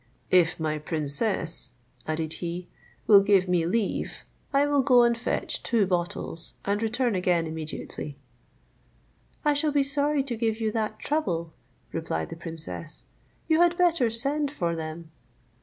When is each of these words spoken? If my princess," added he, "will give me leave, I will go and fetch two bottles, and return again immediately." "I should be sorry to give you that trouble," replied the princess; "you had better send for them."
If 0.31 0.59
my 0.59 0.79
princess," 0.79 1.73
added 2.07 2.33
he, 2.41 2.67
"will 3.05 3.21
give 3.21 3.47
me 3.47 3.67
leave, 3.67 4.25
I 4.51 4.65
will 4.65 4.81
go 4.81 5.03
and 5.03 5.15
fetch 5.15 5.61
two 5.61 5.85
bottles, 5.85 6.55
and 6.65 6.81
return 6.81 7.13
again 7.13 7.45
immediately." 7.45 8.17
"I 9.45 9.53
should 9.53 9.75
be 9.75 9.83
sorry 9.83 10.23
to 10.23 10.35
give 10.35 10.59
you 10.59 10.71
that 10.71 10.97
trouble," 10.97 11.53
replied 11.91 12.29
the 12.29 12.35
princess; 12.35 13.05
"you 13.47 13.61
had 13.61 13.77
better 13.77 14.09
send 14.09 14.49
for 14.49 14.75
them." 14.75 15.11